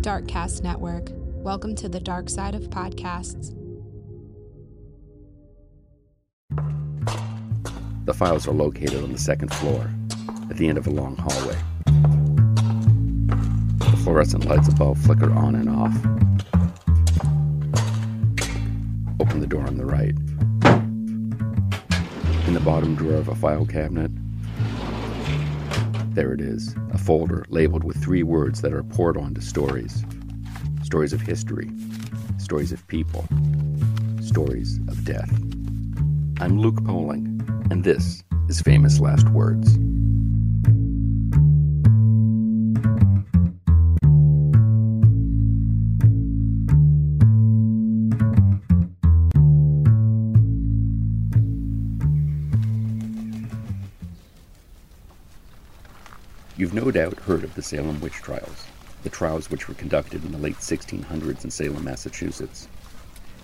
Darkcast 0.00 0.62
Network. 0.62 1.10
Welcome 1.12 1.74
to 1.74 1.86
the 1.86 2.00
dark 2.00 2.30
side 2.30 2.54
of 2.54 2.70
podcasts. 2.70 3.54
The 8.06 8.14
files 8.14 8.48
are 8.48 8.52
located 8.52 9.04
on 9.04 9.12
the 9.12 9.18
second 9.18 9.52
floor, 9.52 9.90
at 10.48 10.56
the 10.56 10.68
end 10.68 10.78
of 10.78 10.86
a 10.86 10.90
long 10.90 11.16
hallway. 11.16 11.58
The 13.78 13.96
fluorescent 14.02 14.46
lights 14.46 14.68
above 14.68 14.96
flicker 14.96 15.30
on 15.34 15.54
and 15.54 15.68
off. 15.68 15.94
Open 19.20 19.40
the 19.40 19.46
door 19.46 19.66
on 19.66 19.76
the 19.76 19.84
right. 19.84 20.14
In 22.46 22.54
the 22.54 22.60
bottom 22.60 22.94
drawer 22.94 23.16
of 23.16 23.28
a 23.28 23.34
file 23.34 23.66
cabinet, 23.66 24.10
there 26.10 26.32
it 26.32 26.40
is, 26.40 26.74
a 26.92 26.98
folder 26.98 27.44
labeled 27.48 27.84
with 27.84 28.02
three 28.02 28.22
words 28.22 28.62
that 28.62 28.72
are 28.72 28.82
poured 28.82 29.16
onto 29.16 29.40
stories 29.40 30.04
stories 30.82 31.12
of 31.12 31.20
history, 31.20 31.70
stories 32.38 32.72
of 32.72 32.84
people, 32.88 33.24
stories 34.20 34.78
of 34.88 35.04
death. 35.04 35.30
I'm 36.40 36.58
Luke 36.58 36.84
Poling, 36.84 37.40
and 37.70 37.84
this 37.84 38.24
is 38.48 38.60
Famous 38.60 38.98
Last 38.98 39.28
Words. 39.28 39.78
You've 56.60 56.74
no 56.74 56.90
doubt 56.90 57.20
heard 57.20 57.42
of 57.42 57.54
the 57.54 57.62
Salem 57.62 58.02
witch 58.02 58.12
trials, 58.12 58.66
the 59.02 59.08
trials 59.08 59.50
which 59.50 59.66
were 59.66 59.74
conducted 59.76 60.22
in 60.26 60.30
the 60.30 60.36
late 60.36 60.58
1600s 60.58 61.42
in 61.42 61.50
Salem, 61.50 61.82
Massachusetts. 61.82 62.68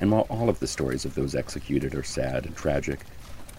And 0.00 0.12
while 0.12 0.28
all 0.30 0.48
of 0.48 0.60
the 0.60 0.68
stories 0.68 1.04
of 1.04 1.16
those 1.16 1.34
executed 1.34 1.96
are 1.96 2.04
sad 2.04 2.46
and 2.46 2.54
tragic, 2.54 3.00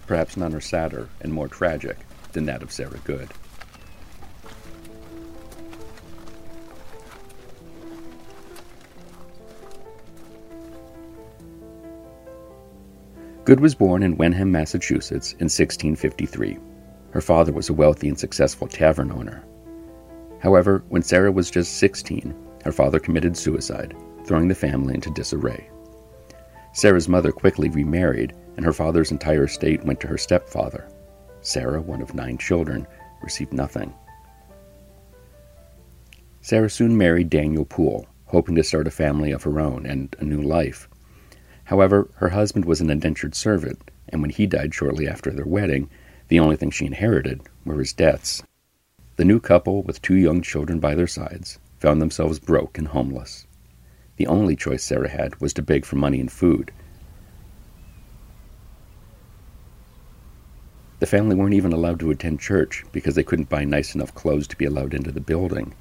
perhaps 0.08 0.38
none 0.38 0.55
are 0.55 0.61
sadder 0.61 1.09
and 1.19 1.33
more 1.33 1.49
tragic 1.49 1.97
than 2.31 2.45
that 2.45 2.63
of 2.63 2.71
Sarah 2.71 3.02
Good. 3.03 3.27
Good 13.43 13.59
was 13.59 13.75
born 13.75 14.02
in 14.02 14.15
Wenham, 14.15 14.49
Massachusetts 14.49 15.33
in 15.33 15.49
1653. 15.49 16.58
Her 17.12 17.22
father 17.22 17.52
was 17.52 17.70
a 17.70 17.73
wealthy 17.73 18.08
and 18.08 18.17
successful 18.17 18.67
tavern 18.67 19.12
owner. 19.12 19.44
However, 20.40 20.84
when 20.90 21.04
Sarah 21.04 21.31
was 21.31 21.52
just 21.52 21.78
16, 21.78 22.34
her 22.64 22.72
father 22.72 23.00
committed 23.00 23.38
suicide, 23.38 23.95
throwing 24.26 24.48
the 24.48 24.56
family 24.56 24.94
into 24.95 25.12
disarray. 25.12 25.70
Sarah's 26.73 27.09
mother 27.09 27.32
quickly 27.32 27.70
remarried, 27.70 28.34
and 28.56 28.66
her 28.66 28.73
father's 28.73 29.12
entire 29.12 29.44
estate 29.44 29.84
went 29.84 30.00
to 30.00 30.08
her 30.08 30.17
stepfather. 30.17 30.88
Sarah, 31.42 31.82
one 31.82 32.02
of 32.02 32.16
nine 32.16 32.38
children, 32.38 32.88
received 33.22 33.52
nothing. 33.52 33.94
Sarah 36.42 36.70
soon 36.70 36.98
married 36.98 37.30
Daniel 37.30 37.66
Poole, 37.66 38.08
hoping 38.26 38.56
to 38.56 38.64
start 38.64 38.88
a 38.88 38.92
family 38.92 39.32
of 39.32 39.44
her 39.44 39.59
own 39.59 39.86
and 39.86 40.16
a 40.20 40.23
new 40.23 40.42
life. 40.42 40.88
However, 41.66 42.09
her 42.16 42.30
husband 42.30 42.66
was 42.66 42.82
an 42.82 42.89
indentured 42.89 43.36
servant, 43.36 43.92
and 44.09 44.22
when 44.22 44.32
he 44.32 44.48
died 44.48 44.73
shortly 44.73 45.08
after 45.08 45.32
their 45.32 45.45
wedding, 45.45 45.89
the 46.31 46.39
only 46.39 46.55
thing 46.55 46.71
she 46.71 46.85
inherited 46.85 47.41
were 47.65 47.79
his 47.79 47.91
debts. 47.91 48.41
The 49.17 49.25
new 49.25 49.41
couple, 49.41 49.83
with 49.83 50.01
two 50.01 50.15
young 50.15 50.41
children 50.41 50.79
by 50.79 50.95
their 50.95 51.05
sides, 51.05 51.59
found 51.77 52.01
themselves 52.01 52.39
broke 52.39 52.77
and 52.77 52.87
homeless. 52.87 53.45
The 54.15 54.27
only 54.27 54.55
choice 54.55 54.81
Sarah 54.81 55.09
had 55.09 55.41
was 55.41 55.52
to 55.55 55.61
beg 55.61 55.83
for 55.83 55.97
money 55.97 56.21
and 56.21 56.31
food. 56.31 56.71
The 60.99 61.05
family 61.05 61.36
weren't 61.36 61.53
even 61.53 61.73
allowed 61.73 61.99
to 61.99 62.11
attend 62.11 62.39
church 62.39 62.86
because 62.93 63.15
they 63.15 63.25
couldn't 63.25 63.49
buy 63.49 63.65
nice 63.65 63.93
enough 63.93 64.15
clothes 64.15 64.47
to 64.47 64.58
be 64.58 64.64
allowed 64.64 64.93
into 64.93 65.11
the 65.11 65.20
building. 65.20 65.73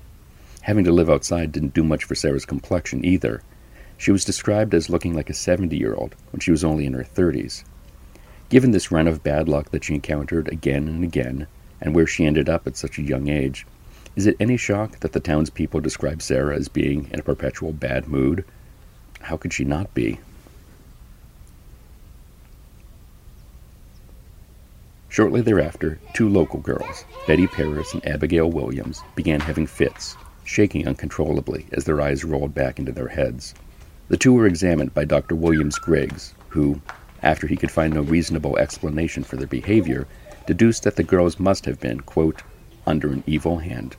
Having 0.62 0.82
to 0.86 0.92
live 0.92 1.08
outside 1.08 1.52
didn't 1.52 1.74
do 1.74 1.84
much 1.84 2.02
for 2.02 2.16
Sarah's 2.16 2.44
complexion 2.44 3.04
either. 3.04 3.40
She 3.98 4.10
was 4.10 4.24
described 4.24 4.74
as 4.74 4.90
looking 4.90 5.14
like 5.14 5.30
a 5.30 5.34
70 5.34 5.76
year 5.76 5.94
old 5.94 6.16
when 6.32 6.40
she 6.40 6.50
was 6.50 6.64
only 6.64 6.86
in 6.86 6.94
her 6.94 7.04
30s. 7.04 7.62
Given 8.50 8.72
this 8.72 8.90
run 8.90 9.06
of 9.06 9.22
bad 9.22 9.48
luck 9.48 9.70
that 9.70 9.84
she 9.84 9.94
encountered 9.94 10.48
again 10.48 10.88
and 10.88 11.04
again, 11.04 11.46
and 11.80 11.94
where 11.94 12.06
she 12.06 12.26
ended 12.26 12.48
up 12.48 12.66
at 12.66 12.76
such 12.76 12.98
a 12.98 13.02
young 13.02 13.28
age, 13.28 13.64
is 14.16 14.26
it 14.26 14.36
any 14.40 14.56
shock 14.56 14.98
that 14.98 15.12
the 15.12 15.20
townspeople 15.20 15.80
describe 15.80 16.20
Sarah 16.20 16.56
as 16.56 16.66
being 16.66 17.08
in 17.12 17.20
a 17.20 17.22
perpetual 17.22 17.72
bad 17.72 18.08
mood? 18.08 18.44
How 19.20 19.36
could 19.36 19.52
she 19.52 19.62
not 19.64 19.94
be? 19.94 20.18
Shortly 25.08 25.42
thereafter, 25.42 26.00
two 26.12 26.28
local 26.28 26.58
girls, 26.58 27.04
Betty 27.28 27.46
Parris 27.46 27.94
and 27.94 28.04
Abigail 28.04 28.50
Williams, 28.50 29.00
began 29.14 29.38
having 29.38 29.68
fits, 29.68 30.16
shaking 30.42 30.88
uncontrollably 30.88 31.66
as 31.70 31.84
their 31.84 32.00
eyes 32.00 32.24
rolled 32.24 32.52
back 32.52 32.80
into 32.80 32.90
their 32.90 33.08
heads. 33.08 33.54
The 34.08 34.16
two 34.16 34.32
were 34.32 34.46
examined 34.46 34.92
by 34.92 35.04
Dr. 35.04 35.36
Williams 35.36 35.78
Griggs, 35.78 36.34
who, 36.48 36.80
after 37.22 37.46
he 37.46 37.56
could 37.56 37.70
find 37.70 37.94
no 37.94 38.02
reasonable 38.02 38.56
explanation 38.56 39.22
for 39.22 39.36
their 39.36 39.46
behavior, 39.46 40.06
deduced 40.46 40.84
that 40.84 40.96
the 40.96 41.02
girls 41.02 41.38
must 41.38 41.66
have 41.66 41.78
been, 41.80 42.00
quote, 42.00 42.42
under 42.86 43.12
an 43.12 43.22
evil 43.26 43.58
hand. 43.58 43.96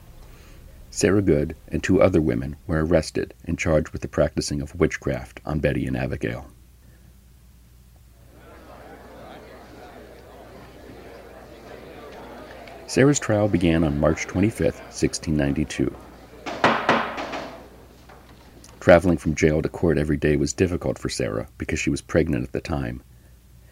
Sarah 0.90 1.22
Good 1.22 1.56
and 1.70 1.82
two 1.84 2.02
other 2.02 2.20
women 2.20 2.58
were 2.68 2.84
arrested 2.84 3.34
and 3.46 3.58
charged 3.58 3.90
with 3.90 4.02
the 4.02 4.08
practicing 4.08 4.62
of 4.62 4.78
witchcraft 4.78 5.40
on 5.46 5.60
Betty 5.60 5.86
and 5.88 5.96
Abigail. 5.96 6.48
Sarah's 12.88 13.20
trial 13.20 13.48
began 13.48 13.86
on 13.86 14.00
March 14.00 14.28
25, 14.28 14.76
1692. 14.76 15.96
Traveling 18.82 19.18
from 19.18 19.36
jail 19.36 19.62
to 19.62 19.70
court 19.70 19.98
every 19.98 20.18
day 20.18 20.36
was 20.36 20.52
difficult 20.52 21.00
for 21.00 21.08
Sarah 21.08 21.48
because 21.58 21.80
she 21.80 21.90
was 21.90 22.02
pregnant 22.02 22.44
at 22.44 22.52
the 22.52 22.60
time 22.60 23.02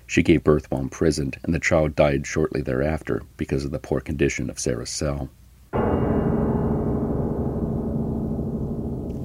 she 0.10 0.24
gave 0.24 0.44
birth 0.44 0.72
while 0.72 0.82
imprisoned, 0.82 1.38
and 1.44 1.54
the 1.54 1.60
child 1.60 1.96
died 1.96 2.26
shortly 2.26 2.64
thereafter 2.64 3.22
because 3.38 3.64
of 3.64 3.70
the 3.70 3.78
poor 3.78 4.02
condition 4.02 4.50
of 4.50 4.58
Sarah's 4.58 4.90
cell. 4.90 5.30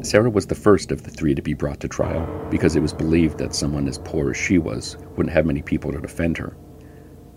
Sarah 0.03 0.29
was 0.29 0.47
the 0.47 0.55
first 0.55 0.93
of 0.93 1.03
the 1.03 1.11
three 1.11 1.35
to 1.35 1.41
be 1.41 1.55
brought 1.55 1.81
to 1.81 1.89
trial 1.89 2.29
because 2.51 2.77
it 2.77 2.83
was 2.83 2.93
believed 2.93 3.39
that 3.39 3.55
someone 3.55 3.89
as 3.89 3.97
poor 3.97 4.33
as 4.33 4.37
she 4.37 4.59
was 4.59 4.99
wouldn't 5.17 5.33
have 5.33 5.47
many 5.47 5.63
people 5.63 5.91
to 5.91 6.03
defend 6.03 6.37
her, 6.37 6.55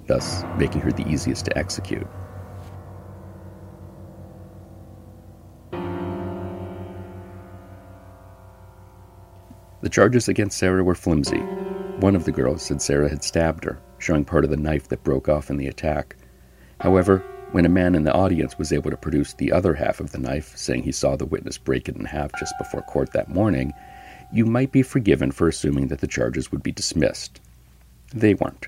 thus 0.08 0.44
making 0.58 0.82
her 0.82 0.92
the 0.92 1.08
easiest 1.08 1.46
to 1.46 1.58
execute. 1.58 2.06
The 9.80 9.90
charges 9.90 10.28
against 10.28 10.58
Sarah 10.58 10.84
were 10.84 10.96
flimsy, 10.96 11.42
one 12.00 12.16
of 12.16 12.26
the 12.26 12.32
girls 12.32 12.62
said 12.62 12.82
Sarah 12.82 13.10
had 13.10 13.24
stabbed 13.24 13.64
her, 13.64 13.80
showing 13.98 14.24
part 14.24 14.44
of 14.44 14.52
the 14.52 14.58
knife 14.58 14.88
that 14.90 15.04
broke 15.04 15.28
off 15.28 15.50
in 15.50 15.58
the 15.58 15.68
attack. 15.68 16.16
However, 16.80 17.24
when 17.54 17.66
a 17.66 17.70
man 17.70 17.96
in 17.96 18.04
the 18.04 18.14
audience 18.14 18.58
was 18.58 18.72
able 18.72 18.92
to 18.92 18.98
produce 18.98 19.34
the 19.34 19.52
other 19.52 19.74
half 19.74 20.00
of 20.00 20.12
the 20.12 20.20
knife, 20.20 20.56
saying 20.56 20.84
he 20.84 20.92
saw 20.92 21.16
the 21.16 21.26
witness 21.26 21.58
break 21.58 21.90
it 21.90 21.96
in 21.96 22.06
half 22.06 22.32
just 22.38 22.54
before 22.60 22.84
court 22.84 23.14
that 23.14 23.30
morning, 23.30 23.74
you 24.32 24.46
might 24.46 24.72
be 24.72 24.84
forgiven 24.84 25.32
for 25.32 25.48
assuming 25.48 25.88
that 25.88 26.00
the 26.00 26.08
charges 26.08 26.52
would 26.52 26.62
be 26.62 26.72
dismissed. 26.72 27.40
They 28.14 28.36
weren't. 28.36 28.68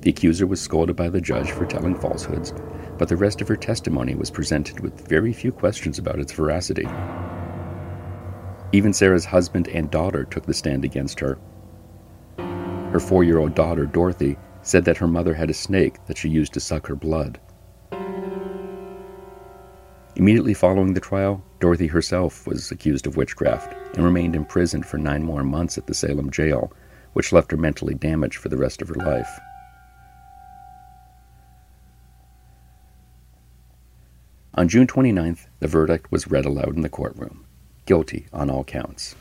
The 0.00 0.10
accuser 0.10 0.46
was 0.46 0.60
scolded 0.60 0.96
by 0.96 1.08
the 1.08 1.20
judge 1.20 1.50
for 1.50 1.66
telling 1.66 1.94
falsehoods, 1.94 2.54
but 2.98 3.08
the 3.08 3.16
rest 3.16 3.40
of 3.40 3.48
her 3.48 3.56
testimony 3.56 4.14
was 4.14 4.30
presented 4.30 4.80
with 4.80 5.06
very 5.08 5.32
few 5.32 5.52
questions 5.52 5.98
about 5.98 6.18
its 6.18 6.32
veracity. 6.32 6.86
Even 8.74 8.94
Sarah's 8.94 9.26
husband 9.26 9.68
and 9.68 9.90
daughter 9.90 10.24
took 10.24 10.46
the 10.46 10.54
stand 10.54 10.82
against 10.82 11.20
her. 11.20 11.38
Her 12.38 13.00
four 13.00 13.22
year 13.22 13.38
old 13.38 13.54
daughter, 13.54 13.84
Dorothy, 13.84 14.38
said 14.62 14.86
that 14.86 14.96
her 14.96 15.06
mother 15.06 15.34
had 15.34 15.50
a 15.50 15.54
snake 15.54 15.96
that 16.06 16.16
she 16.16 16.30
used 16.30 16.54
to 16.54 16.60
suck 16.60 16.86
her 16.86 16.96
blood. 16.96 17.38
Immediately 20.16 20.54
following 20.54 20.94
the 20.94 21.00
trial, 21.00 21.44
Dorothy 21.60 21.86
herself 21.86 22.46
was 22.46 22.70
accused 22.70 23.06
of 23.06 23.16
witchcraft 23.16 23.74
and 23.96 24.04
remained 24.04 24.34
imprisoned 24.34 24.86
for 24.86 24.96
nine 24.96 25.22
more 25.22 25.44
months 25.44 25.76
at 25.76 25.86
the 25.86 25.94
Salem 25.94 26.30
jail, 26.30 26.72
which 27.12 27.32
left 27.32 27.50
her 27.50 27.56
mentally 27.58 27.94
damaged 27.94 28.38
for 28.38 28.48
the 28.48 28.56
rest 28.56 28.80
of 28.80 28.88
her 28.88 28.94
life. 28.94 29.38
On 34.54 34.68
June 34.68 34.86
29th, 34.86 35.46
the 35.60 35.68
verdict 35.68 36.10
was 36.10 36.30
read 36.30 36.44
aloud 36.44 36.76
in 36.76 36.82
the 36.82 36.88
courtroom 36.88 37.44
guilty 37.92 38.26
on 38.32 38.48
all 38.48 38.64
counts. 38.64 39.14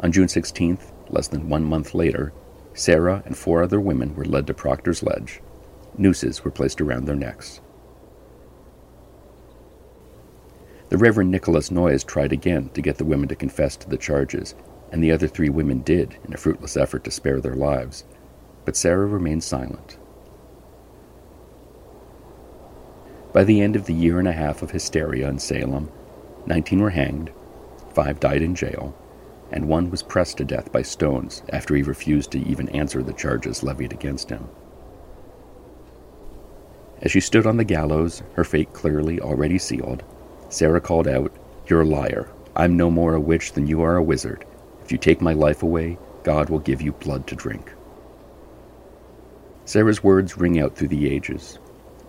On 0.00 0.10
June 0.10 0.26
16th, 0.26 0.90
less 1.10 1.28
than 1.28 1.48
one 1.48 1.62
month 1.62 1.94
later, 1.94 2.32
Sarah 2.74 3.22
and 3.24 3.36
four 3.36 3.62
other 3.62 3.80
women 3.80 4.16
were 4.16 4.24
led 4.24 4.48
to 4.48 4.52
Proctor's 4.52 5.04
Ledge. 5.04 5.40
Nooses 5.96 6.42
were 6.42 6.50
placed 6.50 6.80
around 6.80 7.04
their 7.04 7.14
necks. 7.14 7.60
The 10.88 10.98
Reverend 10.98 11.30
Nicholas 11.30 11.70
Noyes 11.70 12.02
tried 12.02 12.32
again 12.32 12.70
to 12.70 12.82
get 12.82 12.98
the 12.98 13.04
women 13.04 13.28
to 13.28 13.36
confess 13.36 13.76
to 13.76 13.88
the 13.88 13.96
charges, 13.96 14.56
and 14.90 15.00
the 15.00 15.12
other 15.12 15.28
three 15.28 15.50
women 15.50 15.82
did 15.82 16.18
in 16.24 16.34
a 16.34 16.36
fruitless 16.36 16.76
effort 16.76 17.04
to 17.04 17.12
spare 17.12 17.40
their 17.40 17.54
lives. 17.54 18.02
But 18.70 18.76
Sarah 18.76 19.06
remained 19.06 19.42
silent. 19.42 19.98
By 23.32 23.42
the 23.42 23.60
end 23.60 23.74
of 23.74 23.86
the 23.86 23.92
year 23.92 24.20
and 24.20 24.28
a 24.28 24.32
half 24.32 24.62
of 24.62 24.70
hysteria 24.70 25.28
in 25.28 25.40
Salem, 25.40 25.90
19 26.46 26.80
were 26.80 26.90
hanged, 26.90 27.32
five 27.92 28.20
died 28.20 28.42
in 28.42 28.54
jail, 28.54 28.94
and 29.50 29.66
one 29.66 29.90
was 29.90 30.04
pressed 30.04 30.36
to 30.36 30.44
death 30.44 30.70
by 30.70 30.82
stones 30.82 31.42
after 31.52 31.74
he 31.74 31.82
refused 31.82 32.30
to 32.30 32.38
even 32.38 32.68
answer 32.68 33.02
the 33.02 33.12
charges 33.12 33.64
levied 33.64 33.92
against 33.92 34.30
him. 34.30 34.48
As 37.02 37.10
she 37.10 37.18
stood 37.18 37.48
on 37.48 37.56
the 37.56 37.64
gallows, 37.64 38.22
her 38.34 38.44
fate 38.44 38.72
clearly 38.72 39.20
already 39.20 39.58
sealed, 39.58 40.04
Sarah 40.48 40.80
called 40.80 41.08
out, 41.08 41.32
You're 41.66 41.80
a 41.80 41.84
liar. 41.84 42.30
I'm 42.54 42.76
no 42.76 42.88
more 42.88 43.14
a 43.14 43.20
witch 43.20 43.50
than 43.54 43.66
you 43.66 43.82
are 43.82 43.96
a 43.96 44.02
wizard. 44.04 44.44
If 44.84 44.92
you 44.92 44.98
take 44.98 45.20
my 45.20 45.32
life 45.32 45.64
away, 45.64 45.98
God 46.22 46.50
will 46.50 46.60
give 46.60 46.80
you 46.80 46.92
blood 46.92 47.26
to 47.26 47.34
drink. 47.34 47.72
Sarah's 49.70 50.02
words 50.02 50.36
ring 50.36 50.58
out 50.58 50.74
through 50.74 50.88
the 50.88 51.08
ages, 51.08 51.60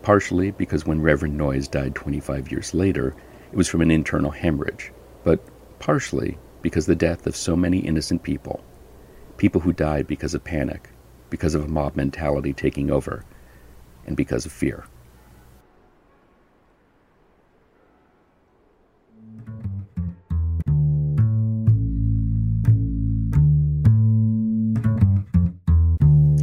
partially 0.02 0.50
because 0.50 0.88
when 0.88 1.00
Reverend 1.00 1.38
Noyes 1.38 1.68
died 1.68 1.94
25 1.94 2.52
years 2.52 2.74
later, 2.74 3.14
it 3.52 3.56
was 3.56 3.68
from 3.68 3.82
an 3.82 3.92
internal 3.92 4.32
hemorrhage, 4.32 4.92
but 5.24 5.40
partially 5.78 6.40
because 6.64 6.88
the 6.88 6.96
death 6.96 7.28
of 7.28 7.36
so 7.36 7.56
many 7.56 7.78
innocent 7.78 8.24
people, 8.24 8.64
people 9.38 9.62
who 9.62 9.74
died 9.74 10.08
because 10.08 10.34
of 10.34 10.44
panic, 10.44 10.90
because 11.30 11.54
of 11.54 11.64
a 11.64 11.68
mob 11.68 11.96
mentality 11.96 12.52
taking 12.52 12.90
over, 12.90 13.24
and 14.08 14.18
because 14.18 14.48
of 14.48 14.52
fear. 14.52 14.86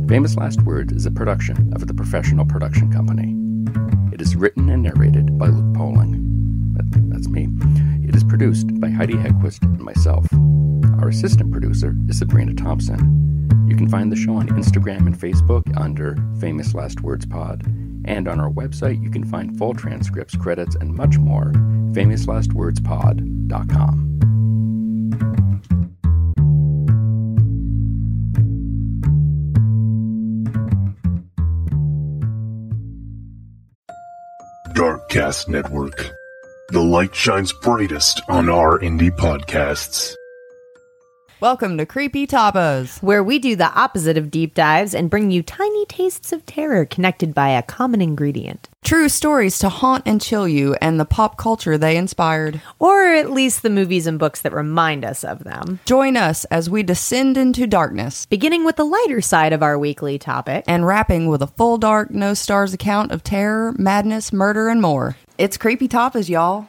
Famous 0.08 0.36
Last 0.38 0.62
Words 0.62 0.94
is 0.94 1.04
a 1.04 1.10
production 1.10 1.70
of 1.74 1.86
the 1.86 1.92
Professional 1.92 2.46
Production 2.46 2.90
Company. 2.90 3.36
It 4.10 4.22
is 4.22 4.34
written 4.34 4.70
and 4.70 4.82
narrated 4.82 5.38
by 5.38 5.48
Luke 5.48 5.76
Poling. 5.76 6.72
That, 6.72 6.86
that's 7.10 7.28
me. 7.28 7.48
It 8.08 8.16
is 8.16 8.24
produced 8.24 8.80
by 8.80 8.88
Heidi 8.88 9.12
Hegquist 9.12 9.62
and 9.64 9.80
myself. 9.80 10.26
Our 11.02 11.08
assistant 11.08 11.52
producer 11.52 11.94
is 12.08 12.20
Sabrina 12.20 12.54
Thompson. 12.54 13.68
You 13.68 13.76
can 13.76 13.86
find 13.86 14.10
the 14.10 14.16
show 14.16 14.36
on 14.36 14.48
Instagram 14.48 15.06
and 15.06 15.14
Facebook 15.14 15.78
under 15.78 16.16
Famous 16.40 16.72
Last 16.72 17.02
Words 17.02 17.26
Pod. 17.26 17.66
And 18.06 18.28
on 18.28 18.40
our 18.40 18.50
website, 18.50 19.02
you 19.02 19.10
can 19.10 19.24
find 19.24 19.58
full 19.58 19.74
transcripts, 19.74 20.34
credits, 20.36 20.74
and 20.74 20.94
much 20.94 21.18
more. 21.18 21.52
FamousLastWordsPod.com. 21.92 24.07
Darkcast 35.08 35.48
Network. 35.48 36.10
The 36.68 36.82
light 36.82 37.14
shines 37.14 37.50
brightest 37.50 38.20
on 38.28 38.50
our 38.50 38.78
indie 38.78 39.10
podcasts. 39.10 40.14
Welcome 41.40 41.78
to 41.78 41.86
Creepy 41.86 42.26
Tapas. 42.26 43.00
where 43.00 43.22
we 43.22 43.38
do 43.38 43.54
the 43.54 43.72
opposite 43.72 44.16
of 44.18 44.28
deep 44.28 44.54
dives 44.54 44.92
and 44.92 45.08
bring 45.08 45.30
you 45.30 45.40
tiny 45.44 45.86
tastes 45.86 46.32
of 46.32 46.44
terror 46.46 46.84
connected 46.84 47.32
by 47.32 47.50
a 47.50 47.62
common 47.62 48.00
ingredient. 48.02 48.68
True 48.82 49.08
stories 49.08 49.56
to 49.60 49.68
haunt 49.68 50.02
and 50.04 50.20
chill 50.20 50.48
you 50.48 50.74
and 50.80 50.98
the 50.98 51.04
pop 51.04 51.36
culture 51.36 51.78
they 51.78 51.96
inspired. 51.96 52.60
Or 52.80 53.14
at 53.14 53.30
least 53.30 53.62
the 53.62 53.70
movies 53.70 54.08
and 54.08 54.18
books 54.18 54.40
that 54.42 54.52
remind 54.52 55.04
us 55.04 55.22
of 55.22 55.44
them. 55.44 55.78
Join 55.84 56.16
us 56.16 56.44
as 56.46 56.68
we 56.68 56.82
descend 56.82 57.36
into 57.36 57.68
darkness 57.68 58.26
Beginning 58.26 58.64
with 58.64 58.74
the 58.74 58.84
lighter 58.84 59.20
side 59.20 59.52
of 59.52 59.62
our 59.62 59.78
weekly 59.78 60.18
topic. 60.18 60.64
and 60.66 60.86
wrapping 60.88 61.28
with 61.28 61.40
a 61.42 61.46
full 61.46 61.78
dark, 61.78 62.10
no 62.10 62.34
stars 62.34 62.74
account 62.74 63.12
of 63.12 63.22
terror, 63.22 63.76
madness, 63.78 64.32
murder, 64.32 64.68
and 64.68 64.82
more. 64.82 65.16
It's 65.36 65.56
Creepy 65.56 65.86
Tapas, 65.86 66.28
y'all. 66.28 66.66